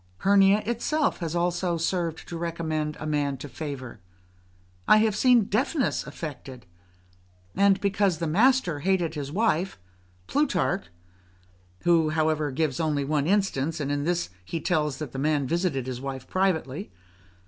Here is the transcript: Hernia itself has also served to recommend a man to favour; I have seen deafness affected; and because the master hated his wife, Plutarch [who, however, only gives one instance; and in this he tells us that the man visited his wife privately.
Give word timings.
Hernia 0.17 0.63
itself 0.65 1.19
has 1.19 1.35
also 1.35 1.77
served 1.77 2.27
to 2.27 2.35
recommend 2.35 2.97
a 2.99 3.05
man 3.05 3.37
to 3.37 3.47
favour; 3.47 3.99
I 4.87 4.97
have 4.97 5.15
seen 5.15 5.43
deafness 5.43 6.07
affected; 6.07 6.65
and 7.55 7.79
because 7.79 8.17
the 8.17 8.25
master 8.25 8.79
hated 8.79 9.13
his 9.13 9.31
wife, 9.31 9.77
Plutarch 10.25 10.85
[who, 11.81 12.09
however, 12.09 12.45
only 12.47 12.55
gives 12.55 12.79
one 12.81 13.27
instance; 13.27 13.79
and 13.79 13.91
in 13.91 14.03
this 14.03 14.31
he 14.43 14.59
tells 14.59 14.95
us 14.95 14.99
that 15.01 15.11
the 15.11 15.19
man 15.19 15.45
visited 15.45 15.85
his 15.85 16.01
wife 16.01 16.27
privately. 16.27 16.91